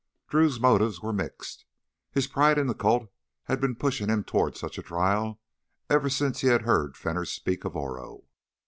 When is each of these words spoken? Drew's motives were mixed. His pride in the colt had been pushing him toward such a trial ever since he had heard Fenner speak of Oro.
Drew's 0.27 0.59
motives 0.59 0.99
were 0.99 1.13
mixed. 1.13 1.63
His 2.11 2.25
pride 2.25 2.57
in 2.57 2.65
the 2.65 2.73
colt 2.73 3.11
had 3.43 3.61
been 3.61 3.75
pushing 3.75 4.09
him 4.09 4.23
toward 4.23 4.57
such 4.57 4.79
a 4.79 4.81
trial 4.81 5.39
ever 5.91 6.09
since 6.09 6.41
he 6.41 6.47
had 6.47 6.63
heard 6.63 6.97
Fenner 6.97 7.23
speak 7.23 7.65
of 7.65 7.75
Oro. 7.75 8.23